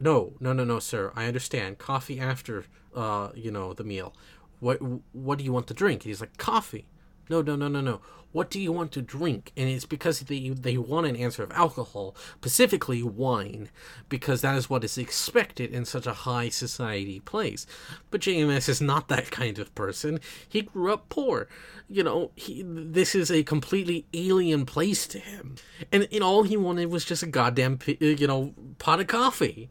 no, 0.00 0.34
no, 0.40 0.52
no, 0.52 0.64
no, 0.64 0.78
sir. 0.78 1.12
I 1.14 1.26
understand. 1.26 1.78
Coffee 1.78 2.20
after, 2.20 2.64
uh, 2.94 3.30
you 3.34 3.50
know, 3.50 3.72
the 3.72 3.84
meal. 3.84 4.14
What, 4.60 4.78
what 5.12 5.38
do 5.38 5.44
you 5.44 5.52
want 5.52 5.66
to 5.68 5.74
drink? 5.74 6.02
And 6.02 6.08
he's 6.08 6.20
like, 6.20 6.36
coffee. 6.38 6.86
No, 7.28 7.42
no, 7.42 7.56
no, 7.56 7.68
no, 7.68 7.80
no. 7.80 8.00
What 8.36 8.50
do 8.50 8.60
you 8.60 8.70
want 8.70 8.92
to 8.92 9.00
drink? 9.00 9.50
And 9.56 9.66
it's 9.66 9.86
because 9.86 10.20
they 10.20 10.50
they 10.50 10.76
want 10.76 11.06
an 11.06 11.16
answer 11.16 11.42
of 11.42 11.50
alcohol, 11.52 12.14
specifically 12.36 13.02
wine, 13.02 13.70
because 14.10 14.42
that 14.42 14.56
is 14.56 14.68
what 14.68 14.84
is 14.84 14.98
expected 14.98 15.72
in 15.72 15.86
such 15.86 16.06
a 16.06 16.12
high 16.12 16.50
society 16.50 17.20
place. 17.20 17.66
But 18.10 18.20
JMS 18.20 18.68
is 18.68 18.82
not 18.82 19.08
that 19.08 19.30
kind 19.30 19.58
of 19.58 19.74
person. 19.74 20.20
He 20.46 20.60
grew 20.62 20.92
up 20.92 21.08
poor. 21.08 21.48
You 21.88 22.02
know, 22.02 22.30
he 22.36 22.62
this 22.62 23.14
is 23.14 23.30
a 23.30 23.42
completely 23.42 24.04
alien 24.12 24.66
place 24.66 25.06
to 25.08 25.18
him, 25.18 25.54
and, 25.90 26.06
and 26.12 26.22
all 26.22 26.42
he 26.42 26.58
wanted 26.58 26.90
was 26.90 27.06
just 27.06 27.22
a 27.22 27.26
goddamn 27.26 27.78
you 27.86 28.26
know 28.26 28.52
pot 28.78 29.00
of 29.00 29.06
coffee, 29.06 29.70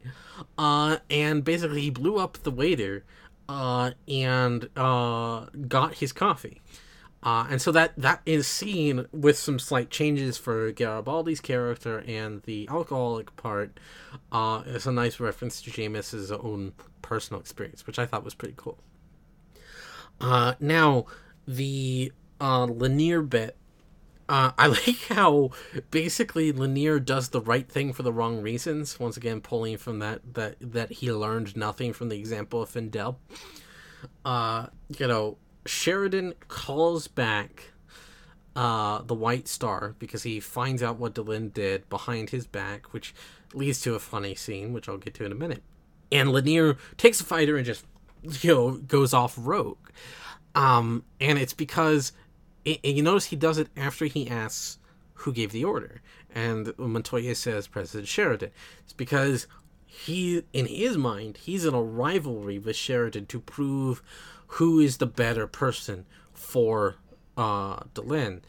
uh, 0.58 0.96
and 1.08 1.44
basically 1.44 1.82
he 1.82 1.90
blew 1.90 2.18
up 2.18 2.38
the 2.42 2.50
waiter, 2.50 3.04
uh, 3.48 3.92
and 4.08 4.70
uh, 4.76 5.46
got 5.68 5.94
his 5.94 6.12
coffee 6.12 6.62
uh, 7.26 7.44
and 7.50 7.60
so 7.60 7.72
that 7.72 7.92
that 7.96 8.22
is 8.24 8.46
seen 8.46 9.04
with 9.10 9.36
some 9.36 9.58
slight 9.58 9.90
changes 9.90 10.38
for 10.38 10.70
Garibaldi's 10.70 11.40
character 11.40 12.04
and 12.06 12.40
the 12.42 12.68
alcoholic 12.70 13.34
part. 13.34 13.80
Uh, 14.30 14.62
it's 14.64 14.86
a 14.86 14.92
nice 14.92 15.18
reference 15.18 15.60
to 15.62 15.72
JMS's 15.72 16.30
own 16.30 16.72
personal 17.02 17.40
experience, 17.40 17.84
which 17.84 17.98
I 17.98 18.06
thought 18.06 18.22
was 18.22 18.34
pretty 18.34 18.54
cool. 18.56 18.78
Uh, 20.20 20.54
now, 20.60 21.06
the 21.48 22.12
uh, 22.40 22.68
Lennier 22.68 23.28
bit, 23.28 23.56
uh, 24.28 24.52
I 24.56 24.66
like 24.68 25.08
how 25.08 25.50
basically 25.90 26.52
Lennier 26.52 27.04
does 27.04 27.30
the 27.30 27.40
right 27.40 27.68
thing 27.68 27.92
for 27.92 28.04
the 28.04 28.12
wrong 28.12 28.40
reasons. 28.40 29.00
Once 29.00 29.16
again, 29.16 29.40
pulling 29.40 29.78
from 29.78 29.98
that 29.98 30.34
that 30.34 30.58
that 30.60 30.92
he 30.92 31.10
learned 31.10 31.56
nothing 31.56 31.92
from 31.92 32.08
the 32.08 32.18
example 32.20 32.62
of 32.62 32.70
Findell. 32.70 33.16
Uh, 34.24 34.68
you 34.96 35.08
know, 35.08 35.38
Sheridan 35.66 36.34
calls 36.48 37.08
back 37.08 37.72
uh, 38.54 39.02
the 39.02 39.14
White 39.14 39.48
Star 39.48 39.94
because 39.98 40.22
he 40.22 40.40
finds 40.40 40.82
out 40.82 40.98
what 40.98 41.14
Delenn 41.14 41.52
did 41.52 41.88
behind 41.88 42.30
his 42.30 42.46
back, 42.46 42.92
which 42.92 43.14
leads 43.52 43.80
to 43.82 43.94
a 43.94 43.98
funny 43.98 44.34
scene, 44.34 44.72
which 44.72 44.88
I'll 44.88 44.96
get 44.96 45.14
to 45.14 45.24
in 45.24 45.32
a 45.32 45.36
minute. 45.36 45.62
And 46.10 46.30
Lennier 46.30 46.78
takes 46.96 47.20
a 47.20 47.24
fighter 47.24 47.56
and 47.56 47.66
just, 47.66 47.84
you 48.22 48.54
know, 48.54 48.70
goes 48.72 49.12
off 49.12 49.34
rogue. 49.36 49.90
Um, 50.54 51.04
and 51.20 51.38
it's 51.38 51.52
because, 51.52 52.12
it, 52.64 52.84
you 52.84 53.02
notice 53.02 53.26
he 53.26 53.36
does 53.36 53.58
it 53.58 53.68
after 53.76 54.06
he 54.06 54.28
asks 54.28 54.78
who 55.14 55.32
gave 55.32 55.52
the 55.52 55.64
order. 55.64 56.00
And 56.34 56.72
Montoya 56.78 57.34
says 57.34 57.66
President 57.66 58.08
Sheridan. 58.08 58.50
It's 58.80 58.92
because 58.92 59.46
he, 59.86 60.42
in 60.52 60.66
his 60.66 60.98
mind, 60.98 61.38
he's 61.38 61.64
in 61.64 61.74
a 61.74 61.82
rivalry 61.82 62.58
with 62.58 62.76
Sheridan 62.76 63.26
to 63.26 63.40
prove 63.40 64.02
who 64.48 64.80
is 64.80 64.98
the 64.98 65.06
better 65.06 65.46
person 65.46 66.06
for 66.34 66.96
uh, 67.36 67.80
Delenn. 67.94 68.42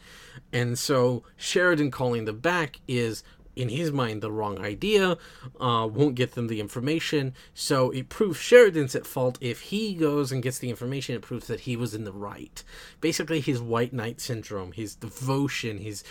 And 0.52 0.78
so 0.78 1.22
Sheridan 1.36 1.90
calling 1.90 2.24
them 2.24 2.40
back 2.40 2.80
is, 2.86 3.22
in 3.56 3.68
his 3.68 3.90
mind, 3.92 4.20
the 4.20 4.30
wrong 4.30 4.60
idea, 4.60 5.16
uh, 5.60 5.88
won't 5.90 6.14
get 6.14 6.34
them 6.34 6.46
the 6.46 6.60
information. 6.60 7.34
So 7.54 7.90
it 7.90 8.08
proves 8.08 8.38
Sheridan's 8.38 8.94
at 8.94 9.06
fault. 9.06 9.38
If 9.40 9.60
he 9.62 9.94
goes 9.94 10.30
and 10.32 10.42
gets 10.42 10.58
the 10.58 10.70
information, 10.70 11.16
it 11.16 11.22
proves 11.22 11.46
that 11.46 11.60
he 11.60 11.76
was 11.76 11.94
in 11.94 12.04
the 12.04 12.12
right. 12.12 12.62
Basically, 13.00 13.40
his 13.40 13.60
white 13.60 13.92
knight 13.92 14.20
syndrome, 14.20 14.72
his 14.72 14.94
devotion, 14.94 15.78
his 15.78 16.04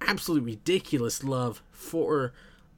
absolute 0.00 0.44
ridiculous 0.44 1.22
love 1.22 1.62
for 1.70 2.32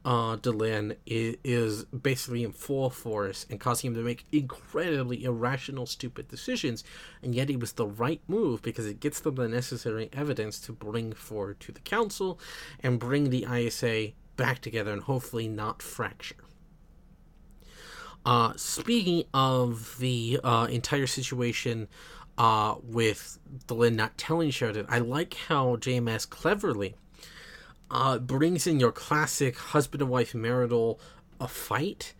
uh, 0.04 0.36
Delenn 0.36 0.96
is, 1.06 1.36
is 1.42 1.84
basically 1.84 2.44
in 2.44 2.52
full 2.52 2.90
force 2.90 3.46
and 3.48 3.58
causing 3.58 3.88
him 3.88 3.94
to 3.94 4.02
make 4.02 4.26
incredibly 4.32 5.24
irrational, 5.24 5.86
stupid 5.86 6.28
decisions. 6.28 6.84
And 7.22 7.34
yet, 7.34 7.48
it 7.48 7.60
was 7.60 7.72
the 7.72 7.86
right 7.86 8.20
move 8.28 8.62
because 8.62 8.86
it 8.86 9.00
gets 9.00 9.20
them 9.20 9.36
the 9.36 9.48
necessary 9.48 10.10
evidence 10.12 10.60
to 10.60 10.72
bring 10.72 11.12
forward 11.12 11.60
to 11.60 11.72
the 11.72 11.80
council 11.80 12.38
and 12.80 12.98
bring 12.98 13.30
the 13.30 13.46
ISA 13.50 14.12
back 14.36 14.60
together 14.60 14.92
and 14.92 15.02
hopefully 15.02 15.48
not 15.48 15.80
fracture. 15.80 16.36
Uh, 18.26 18.52
speaking 18.56 19.24
of 19.34 19.96
the 19.98 20.40
uh, 20.42 20.66
entire 20.70 21.06
situation 21.06 21.88
uh, 22.38 22.74
with 22.82 23.38
Delenn 23.66 23.94
not 23.94 24.16
telling 24.16 24.50
Sheridan, 24.50 24.86
I 24.88 24.98
like 24.98 25.34
how 25.34 25.76
JMS 25.76 26.28
cleverly 26.28 26.94
uh, 27.90 28.18
brings 28.18 28.66
in 28.66 28.80
your 28.80 28.92
classic 28.92 29.56
husband 29.56 30.02
and 30.02 30.10
wife 30.10 30.34
marital 30.34 31.00
a 31.40 31.48
fight 31.48 32.14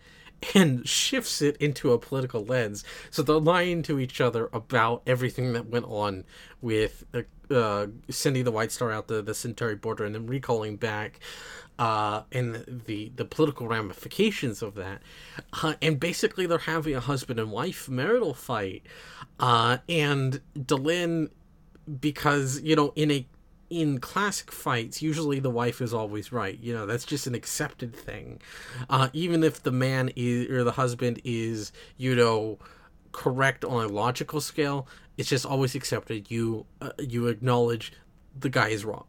and 0.54 0.86
shifts 0.86 1.40
it 1.40 1.56
into 1.56 1.92
a 1.92 1.98
political 1.98 2.44
lens. 2.44 2.84
So 3.10 3.22
they're 3.22 3.36
lying 3.36 3.82
to 3.84 3.98
each 3.98 4.20
other 4.20 4.50
about 4.52 5.02
everything 5.06 5.52
that 5.54 5.66
went 5.66 5.86
on 5.86 6.24
with 6.60 7.04
uh, 7.14 7.22
uh, 7.52 7.86
sending 8.08 8.44
the 8.44 8.50
White 8.50 8.72
Star 8.72 8.90
out 8.90 9.08
the, 9.08 9.22
the 9.22 9.34
Centauri 9.34 9.76
border 9.76 10.04
and 10.04 10.14
then 10.14 10.26
recalling 10.26 10.76
back, 10.76 11.20
uh, 11.78 12.22
and 12.32 12.82
the 12.86 13.12
the 13.14 13.24
political 13.24 13.68
ramifications 13.68 14.62
of 14.62 14.74
that. 14.74 15.02
Uh, 15.62 15.74
and 15.82 16.00
basically, 16.00 16.46
they're 16.46 16.58
having 16.58 16.94
a 16.94 17.00
husband 17.00 17.38
and 17.38 17.50
wife 17.50 17.88
marital 17.88 18.34
fight, 18.34 18.82
uh, 19.40 19.78
and 19.88 20.40
Delenn, 20.58 21.30
because 22.00 22.60
you 22.62 22.76
know, 22.76 22.92
in 22.96 23.10
a 23.10 23.26
in 23.70 23.98
classic 23.98 24.52
fights, 24.52 25.02
usually 25.02 25.40
the 25.40 25.50
wife 25.50 25.80
is 25.80 25.94
always 25.94 26.32
right. 26.32 26.58
You 26.60 26.74
know, 26.74 26.86
that's 26.86 27.04
just 27.04 27.26
an 27.26 27.34
accepted 27.34 27.94
thing. 27.94 28.40
Uh, 28.88 29.08
even 29.12 29.42
if 29.42 29.62
the 29.62 29.72
man 29.72 30.10
is 30.16 30.50
or 30.50 30.64
the 30.64 30.72
husband 30.72 31.20
is, 31.24 31.72
you 31.96 32.14
know, 32.14 32.58
correct 33.12 33.64
on 33.64 33.84
a 33.84 33.88
logical 33.88 34.40
scale, 34.40 34.86
it's 35.16 35.28
just 35.28 35.46
always 35.46 35.74
accepted. 35.74 36.30
You 36.30 36.66
uh, 36.80 36.90
you 36.98 37.28
acknowledge 37.28 37.92
the 38.38 38.48
guy 38.48 38.68
is 38.68 38.84
wrong, 38.84 39.06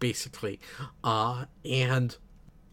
basically. 0.00 0.60
Uh, 1.02 1.46
and 1.64 2.16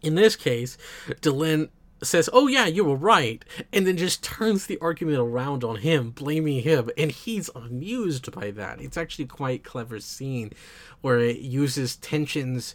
in 0.02 0.14
this 0.16 0.36
case, 0.36 0.76
Delenn 1.20 1.70
says, 2.02 2.28
"Oh 2.32 2.46
yeah, 2.46 2.66
you 2.66 2.84
were 2.84 2.96
right," 2.96 3.44
and 3.72 3.86
then 3.86 3.96
just 3.96 4.22
turns 4.22 4.66
the 4.66 4.78
argument 4.80 5.18
around 5.18 5.64
on 5.64 5.76
him, 5.76 6.10
blaming 6.10 6.62
him, 6.62 6.90
and 6.96 7.10
he's 7.10 7.50
amused 7.54 8.30
by 8.32 8.50
that. 8.52 8.80
It's 8.80 8.96
actually 8.96 9.26
quite 9.26 9.64
clever 9.64 10.00
scene 10.00 10.52
where 11.00 11.18
it 11.18 11.38
uses 11.38 11.96
tensions 11.96 12.74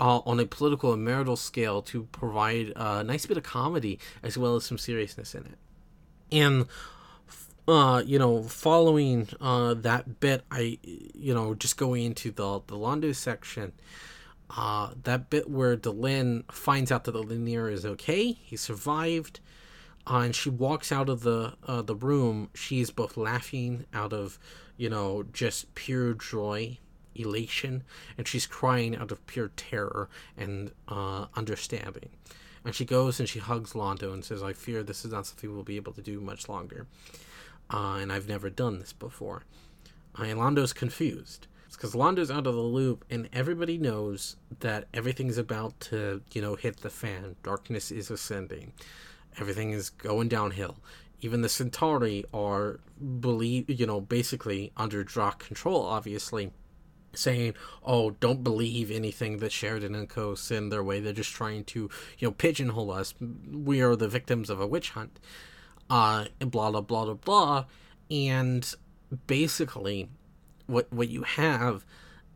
uh, 0.00 0.20
on 0.24 0.40
a 0.40 0.46
political 0.46 0.92
and 0.92 1.04
marital 1.04 1.36
scale 1.36 1.82
to 1.82 2.04
provide 2.04 2.72
a 2.76 3.02
nice 3.02 3.26
bit 3.26 3.36
of 3.36 3.42
comedy 3.42 3.98
as 4.22 4.38
well 4.38 4.56
as 4.56 4.64
some 4.64 4.78
seriousness 4.78 5.34
in 5.34 5.44
it. 5.44 5.58
And 6.30 6.66
uh, 7.66 8.02
you 8.06 8.18
know, 8.18 8.42
following 8.42 9.28
uh, 9.40 9.74
that 9.74 10.20
bit, 10.20 10.42
I, 10.50 10.78
you 10.82 11.34
know, 11.34 11.54
just 11.54 11.76
going 11.76 12.04
into 12.04 12.30
the 12.30 12.60
the 12.66 12.76
Londo 12.76 13.14
section, 13.14 13.72
uh, 14.56 14.90
that 15.04 15.30
bit 15.30 15.50
where 15.50 15.76
Delenn 15.76 16.50
finds 16.50 16.90
out 16.90 17.04
that 17.04 17.12
the 17.12 17.22
Lennier 17.22 17.70
is 17.70 17.84
okay, 17.84 18.32
he 18.32 18.56
survived, 18.56 19.40
uh, 20.06 20.18
and 20.18 20.34
she 20.34 20.50
walks 20.50 20.90
out 20.90 21.08
of 21.08 21.22
the 21.22 21.54
uh, 21.66 21.82
the 21.82 21.94
room. 21.94 22.50
She's 22.54 22.90
both 22.90 23.16
laughing 23.16 23.84
out 23.92 24.12
of, 24.12 24.38
you 24.76 24.88
know, 24.88 25.24
just 25.32 25.74
pure 25.74 26.14
joy, 26.14 26.78
elation, 27.14 27.82
and 28.16 28.26
she's 28.26 28.46
crying 28.46 28.96
out 28.96 29.12
of 29.12 29.26
pure 29.26 29.48
terror 29.56 30.08
and 30.36 30.72
uh, 30.88 31.26
understanding. 31.34 32.10
And 32.64 32.74
she 32.74 32.84
goes 32.84 33.20
and 33.20 33.28
she 33.28 33.38
hugs 33.38 33.72
Londo 33.72 34.12
and 34.12 34.24
says, 34.24 34.42
"I 34.42 34.52
fear 34.52 34.82
this 34.82 35.04
is 35.04 35.12
not 35.12 35.26
something 35.26 35.52
we'll 35.52 35.62
be 35.62 35.76
able 35.76 35.92
to 35.92 36.02
do 36.02 36.20
much 36.20 36.48
longer." 36.48 36.86
uh, 37.70 37.98
and 38.00 38.12
I've 38.12 38.28
never 38.28 38.50
done 38.50 38.78
this 38.78 38.92
before. 38.92 39.44
Uh, 40.18 40.24
and 40.24 40.38
Londo's 40.38 40.72
confused. 40.72 41.46
It's 41.68 41.76
because 41.76 41.94
Londo's 41.94 42.30
out 42.30 42.46
of 42.48 42.54
the 42.54 42.60
loop, 42.60 43.04
and 43.08 43.28
everybody 43.32 43.78
knows 43.78 44.36
that 44.60 44.88
everything's 44.92 45.38
about 45.38 45.78
to, 45.80 46.22
you 46.32 46.42
know, 46.42 46.56
hit 46.56 46.78
the 46.78 46.90
fan. 46.90 47.36
Darkness 47.44 47.92
is 47.92 48.10
ascending. 48.10 48.72
Everything 49.38 49.70
is 49.70 49.90
going 49.90 50.28
downhill. 50.28 50.78
Even 51.20 51.42
the 51.42 51.48
Centauri 51.48 52.24
are 52.34 52.80
believe, 53.20 53.68
you 53.68 53.86
know, 53.86 54.00
basically 54.00 54.72
under 54.76 55.04
Drakh 55.04 55.38
control, 55.38 55.84
obviously, 55.84 56.50
saying, 57.12 57.54
"Oh, 57.84 58.10
don't 58.10 58.42
believe 58.42 58.90
anything 58.90 59.36
that 59.38 59.52
Sheridan 59.52 59.94
and 59.94 60.08
Co. 60.08 60.34
send 60.34 60.72
their 60.72 60.82
way. 60.82 60.98
They're 60.98 61.12
just 61.12 61.32
trying 61.32 61.64
to, 61.64 61.90
you 62.18 62.28
know, 62.28 62.32
pigeonhole 62.32 62.90
us. 62.90 63.14
We 63.52 63.80
are 63.80 63.94
the 63.94 64.08
victims 64.08 64.50
of 64.50 64.60
a 64.60 64.66
witch 64.66 64.90
hunt." 64.90 65.20
uh, 65.90 66.26
blah 66.40 66.70
blah 66.70 66.80
blah 66.80 67.04
blah 67.04 67.14
blah, 67.14 67.64
and 68.10 68.74
basically, 69.26 70.08
what 70.68 70.92
what 70.92 71.08
you 71.08 71.24
have 71.24 71.84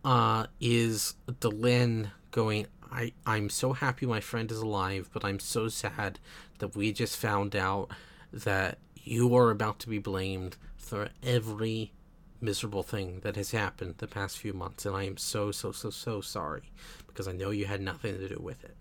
uh, 0.04 0.46
is 0.60 1.14
Delenn 1.28 2.10
going. 2.32 2.66
I 2.90 3.12
I'm 3.24 3.48
so 3.48 3.72
happy 3.72 4.04
my 4.04 4.20
friend 4.20 4.50
is 4.50 4.58
alive, 4.58 5.08
but 5.12 5.24
I'm 5.24 5.38
so 5.38 5.68
sad 5.68 6.18
that 6.58 6.74
we 6.74 6.92
just 6.92 7.16
found 7.16 7.54
out 7.54 7.90
that 8.32 8.78
you 8.96 9.34
are 9.36 9.50
about 9.50 9.78
to 9.80 9.88
be 9.88 9.98
blamed 9.98 10.56
for 10.76 11.10
every 11.22 11.92
miserable 12.40 12.82
thing 12.82 13.20
that 13.20 13.36
has 13.36 13.52
happened 13.52 13.94
the 13.98 14.06
past 14.06 14.38
few 14.38 14.52
months, 14.52 14.84
and 14.84 14.96
I 14.96 15.04
am 15.04 15.16
so 15.16 15.52
so 15.52 15.70
so 15.72 15.90
so 15.90 16.20
sorry 16.20 16.72
because 17.06 17.28
I 17.28 17.32
know 17.32 17.50
you 17.50 17.66
had 17.66 17.80
nothing 17.80 18.18
to 18.18 18.28
do 18.28 18.40
with 18.42 18.64
it. 18.64 18.76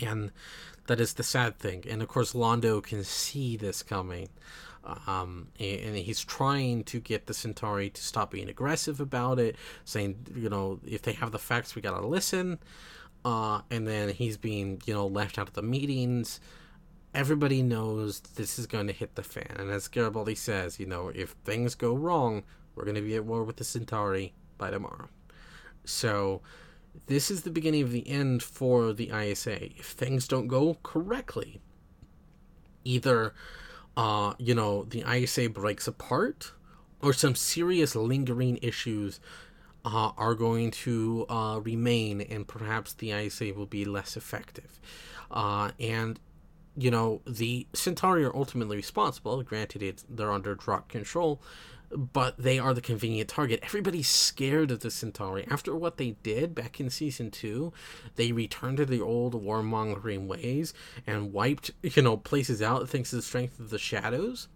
And 0.00 0.32
that 0.86 1.00
is 1.00 1.14
the 1.14 1.22
sad 1.22 1.58
thing. 1.58 1.84
And 1.88 2.02
of 2.02 2.08
course, 2.08 2.32
Londo 2.32 2.82
can 2.82 3.04
see 3.04 3.56
this 3.56 3.82
coming. 3.82 4.28
Um, 5.06 5.48
and, 5.58 5.96
he's 5.96 6.24
trying 6.24 6.84
to 6.84 7.00
get 7.00 7.26
the 7.26 7.34
Centauri 7.34 7.90
to 7.90 8.02
stop 8.02 8.30
being 8.30 8.48
aggressive 8.48 9.00
about 9.00 9.40
it, 9.40 9.56
saying, 9.84 10.28
you 10.34 10.48
know, 10.48 10.78
if 10.86 11.02
they 11.02 11.12
have 11.14 11.32
the 11.32 11.40
facts, 11.40 11.74
we 11.74 11.82
gotta 11.82 12.06
listen. 12.06 12.60
Uh, 13.24 13.62
and 13.72 13.88
then 13.88 14.10
he's 14.10 14.36
being, 14.36 14.80
you 14.86 14.94
know, 14.94 15.08
left 15.08 15.38
out 15.38 15.48
of 15.48 15.54
the 15.54 15.62
meetings. 15.62 16.38
Everybody 17.12 17.62
knows 17.62 18.20
this 18.20 18.56
is 18.56 18.68
going 18.68 18.86
to 18.86 18.92
hit 18.92 19.16
the 19.16 19.24
fan. 19.24 19.56
And 19.58 19.70
as 19.70 19.88
Garibaldi 19.88 20.36
says, 20.36 20.78
you 20.78 20.86
know, 20.86 21.10
if 21.12 21.30
things 21.44 21.74
go 21.74 21.92
wrong, 21.94 22.44
we're 22.76 22.84
going 22.84 22.94
to 22.94 23.00
be 23.00 23.16
at 23.16 23.24
war 23.24 23.42
with 23.42 23.56
the 23.56 23.64
Centauri 23.64 24.32
by 24.58 24.70
tomorrow. 24.70 25.08
So, 25.84 26.42
this 27.06 27.30
is 27.30 27.42
the 27.42 27.50
beginning 27.50 27.82
of 27.82 27.92
the 27.92 28.08
end 28.08 28.42
for 28.42 28.92
the 28.92 29.10
ISA. 29.10 29.76
If 29.78 29.86
things 29.86 30.26
don't 30.26 30.48
go 30.48 30.78
correctly, 30.82 31.60
either, 32.84 33.34
uh, 33.96 34.34
you 34.38 34.54
know, 34.54 34.84
the 34.84 35.04
ISA 35.08 35.50
breaks 35.50 35.86
apart, 35.86 36.52
or 37.02 37.12
some 37.12 37.34
serious 37.34 37.94
lingering 37.94 38.58
issues 38.62 39.20
uh, 39.84 40.12
are 40.16 40.34
going 40.34 40.70
to 40.70 41.26
uh, 41.28 41.60
remain, 41.62 42.20
and 42.20 42.48
perhaps 42.48 42.92
the 42.94 43.12
ISA 43.12 43.52
will 43.54 43.66
be 43.66 43.84
less 43.84 44.16
effective. 44.16 44.80
Uh, 45.30 45.70
and 45.78 46.18
you 46.76 46.90
know, 46.90 47.22
the 47.26 47.66
Centauri 47.72 48.24
are 48.24 48.36
ultimately 48.36 48.76
responsible. 48.76 49.42
Granted, 49.42 49.82
it's, 49.82 50.04
they're 50.10 50.30
under 50.30 50.54
Drakh 50.54 50.88
control, 50.88 51.40
but 51.90 52.36
they 52.38 52.58
are 52.58 52.74
the 52.74 52.80
convenient 52.80 53.28
target. 53.28 53.60
Everybody's 53.62 54.08
scared 54.08 54.70
of 54.70 54.80
the 54.80 54.90
Centauri. 54.90 55.46
After 55.50 55.74
what 55.74 55.96
they 55.96 56.12
did 56.22 56.54
back 56.54 56.80
in 56.80 56.90
season 56.90 57.30
two, 57.30 57.72
they 58.16 58.32
returned 58.32 58.78
to 58.78 58.86
the 58.86 59.00
old 59.00 59.34
warmongering 59.34 60.26
ways 60.26 60.74
and 61.06 61.32
wiped, 61.32 61.70
you 61.82 62.02
know, 62.02 62.16
places 62.16 62.60
out 62.62 62.88
thanks 62.88 63.10
to 63.10 63.16
the 63.16 63.22
strength 63.22 63.60
of 63.60 63.70
the 63.70 63.78
shadows. 63.78 64.48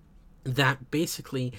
That 0.45 0.91
basically 0.91 1.53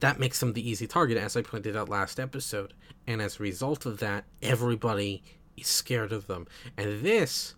that 0.00 0.18
makes 0.18 0.40
them 0.40 0.52
the 0.52 0.68
easy 0.68 0.86
target, 0.86 1.16
as 1.16 1.36
I 1.36 1.42
pointed 1.42 1.76
out 1.76 1.88
last 1.88 2.20
episode. 2.20 2.74
And 3.06 3.22
as 3.22 3.38
a 3.38 3.42
result 3.42 3.86
of 3.86 4.00
that, 4.00 4.24
everybody 4.42 5.22
is 5.56 5.66
scared 5.66 6.12
of 6.12 6.26
them. 6.26 6.46
And 6.76 7.02
this 7.02 7.54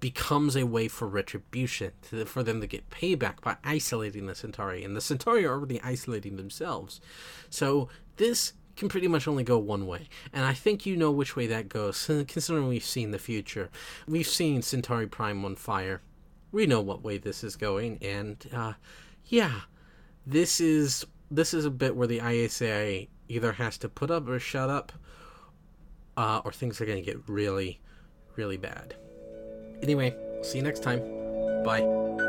becomes 0.00 0.56
a 0.56 0.64
way 0.64 0.88
for 0.88 1.08
retribution 1.08 1.92
to, 2.02 2.24
for 2.24 2.42
them 2.42 2.60
to 2.60 2.66
get 2.66 2.90
payback 2.90 3.40
by 3.40 3.56
isolating 3.64 4.26
the 4.26 4.34
Centauri, 4.34 4.84
and 4.84 4.96
the 4.96 5.00
Centauri 5.00 5.44
are 5.44 5.52
already 5.52 5.80
isolating 5.82 6.36
themselves. 6.36 7.00
So 7.50 7.88
this 8.16 8.52
can 8.76 8.88
pretty 8.88 9.08
much 9.08 9.26
only 9.26 9.42
go 9.42 9.58
one 9.58 9.86
way, 9.86 10.08
and 10.32 10.44
I 10.44 10.52
think 10.52 10.86
you 10.86 10.96
know 10.96 11.10
which 11.10 11.34
way 11.36 11.46
that 11.48 11.68
goes. 11.68 12.04
Considering 12.28 12.68
we've 12.68 12.84
seen 12.84 13.10
the 13.10 13.18
future, 13.18 13.70
we've 14.06 14.28
seen 14.28 14.62
Centauri 14.62 15.06
Prime 15.06 15.44
on 15.44 15.56
fire. 15.56 16.00
We 16.52 16.66
know 16.66 16.80
what 16.80 17.02
way 17.02 17.18
this 17.18 17.42
is 17.42 17.56
going, 17.56 17.98
and 18.02 18.36
uh, 18.52 18.74
yeah, 19.26 19.60
this 20.26 20.60
is 20.60 21.04
this 21.30 21.52
is 21.52 21.64
a 21.64 21.70
bit 21.70 21.96
where 21.96 22.08
the 22.08 22.20
ISA 22.26 23.06
either 23.28 23.52
has 23.52 23.76
to 23.78 23.88
put 23.88 24.10
up 24.10 24.28
or 24.28 24.38
shut 24.38 24.70
up, 24.70 24.92
uh, 26.16 26.40
or 26.44 26.52
things 26.52 26.80
are 26.80 26.86
going 26.86 27.02
to 27.02 27.04
get 27.04 27.28
really, 27.28 27.80
really 28.36 28.56
bad. 28.56 28.94
Anyway, 29.82 30.14
see 30.42 30.58
you 30.58 30.64
next 30.64 30.82
time. 30.82 31.00
Bye. 31.64 32.27